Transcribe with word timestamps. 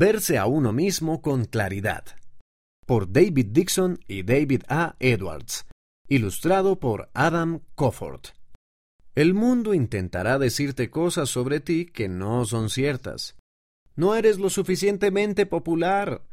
Verse 0.00 0.38
a 0.38 0.46
uno 0.46 0.72
mismo 0.72 1.20
con 1.20 1.44
claridad. 1.44 2.06
Por 2.86 3.12
David 3.12 3.48
Dixon 3.50 3.98
y 4.08 4.22
David 4.22 4.62
A. 4.66 4.96
Edwards. 4.98 5.66
Ilustrado 6.08 6.80
por 6.80 7.10
Adam 7.12 7.60
Cofford. 7.74 8.22
El 9.14 9.34
mundo 9.34 9.74
intentará 9.74 10.38
decirte 10.38 10.88
cosas 10.88 11.28
sobre 11.28 11.60
ti 11.60 11.84
que 11.84 12.08
no 12.08 12.46
son 12.46 12.70
ciertas. 12.70 13.36
No 13.94 14.14
eres 14.14 14.38
lo 14.38 14.48
suficientemente 14.48 15.44
popular. 15.44 16.24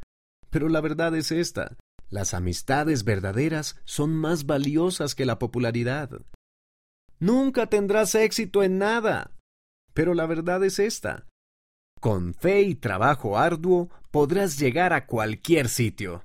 Pero 0.49 0.70
la 0.70 0.79
verdad 0.79 1.13
es 1.13 1.34
esta. 1.34 1.75
Las 2.09 2.34
amistades 2.34 3.04
verdaderas 3.04 3.81
son 3.84 4.15
más 4.15 4.45
valiosas 4.45 5.13
que 5.13 5.25
la 5.25 5.39
popularidad. 5.39 6.21
Nunca 7.20 7.68
tendrás 7.68 8.15
éxito 8.15 8.63
en 8.63 8.77
nada. 8.77 9.36
Pero 9.93 10.13
la 10.13 10.25
verdad 10.25 10.63
es 10.63 10.79
esta. 10.79 11.27
Con 12.00 12.36
fe 12.36 12.61
y 12.61 12.75
trabajo 12.75 13.38
arduo 13.38 13.89
podrás 14.11 14.59
llegar 14.59 14.93
a 14.93 15.07
cualquier 15.07 15.68
sitio. 15.68 16.24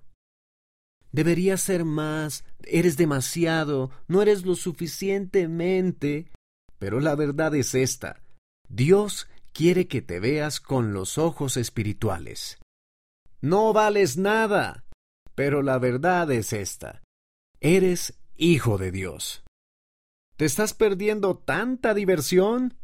Deberías 1.13 1.61
ser 1.61 1.85
más, 1.85 2.45
eres 2.63 2.97
demasiado, 2.97 3.91
no 4.07 4.23
eres 4.23 4.45
lo 4.45 4.55
suficientemente. 4.55 6.30
Pero 6.79 7.01
la 7.01 7.15
verdad 7.15 7.55
es 7.55 7.75
esta. 7.75 8.23
Dios 8.69 9.29
quiere 9.53 9.89
que 9.89 10.03
te 10.03 10.21
veas 10.21 10.61
con 10.61 10.93
los 10.93 11.19
ojos 11.19 11.57
espirituales. 11.57 12.59
No 13.41 13.73
vales 13.73 14.16
nada. 14.16 14.85
Pero 15.35 15.63
la 15.63 15.79
verdad 15.79 16.30
es 16.30 16.52
esta. 16.52 17.02
Eres 17.61 18.19
hijo 18.37 18.77
de 18.77 18.91
Dios. 18.91 19.43
¿Te 20.37 20.45
estás 20.45 20.75
perdiendo 20.75 21.37
tanta 21.37 21.95
diversión? 21.95 22.75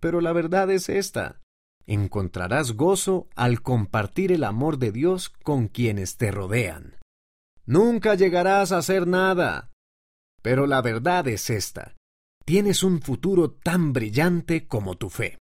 Pero 0.00 0.20
la 0.20 0.32
verdad 0.32 0.70
es 0.70 0.88
esta 0.88 1.43
encontrarás 1.86 2.72
gozo 2.72 3.28
al 3.34 3.62
compartir 3.62 4.32
el 4.32 4.44
amor 4.44 4.78
de 4.78 4.92
Dios 4.92 5.28
con 5.28 5.68
quienes 5.68 6.16
te 6.16 6.30
rodean. 6.30 6.96
Nunca 7.66 8.14
llegarás 8.14 8.72
a 8.72 8.78
hacer 8.78 9.06
nada. 9.06 9.70
Pero 10.42 10.66
la 10.66 10.82
verdad 10.82 11.26
es 11.28 11.48
esta. 11.50 11.94
Tienes 12.44 12.82
un 12.82 13.00
futuro 13.00 13.52
tan 13.52 13.92
brillante 13.92 14.66
como 14.66 14.96
tu 14.96 15.08
fe. 15.08 15.38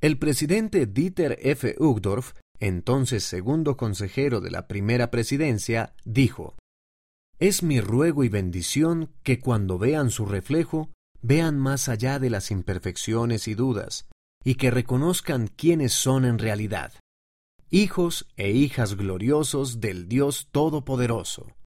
El 0.00 0.18
presidente 0.18 0.86
Dieter 0.86 1.38
F. 1.40 1.76
Uchtdorf, 1.78 2.34
entonces 2.60 3.24
segundo 3.24 3.76
consejero 3.76 4.40
de 4.40 4.50
la 4.50 4.68
primera 4.68 5.10
presidencia, 5.10 5.94
dijo, 6.04 6.56
Es 7.38 7.62
mi 7.62 7.80
ruego 7.80 8.24
y 8.24 8.28
bendición 8.28 9.10
que 9.22 9.40
cuando 9.40 9.78
vean 9.78 10.10
su 10.10 10.26
reflejo, 10.26 10.90
vean 11.22 11.58
más 11.58 11.88
allá 11.88 12.18
de 12.18 12.28
las 12.28 12.50
imperfecciones 12.50 13.48
y 13.48 13.54
dudas, 13.54 14.08
y 14.44 14.56
que 14.56 14.70
reconozcan 14.70 15.48
quiénes 15.48 15.92
son 15.92 16.24
en 16.24 16.38
realidad, 16.38 16.92
hijos 17.70 18.26
e 18.36 18.50
hijas 18.50 18.96
gloriosos 18.96 19.80
del 19.80 20.08
Dios 20.08 20.48
Todopoderoso. 20.50 21.52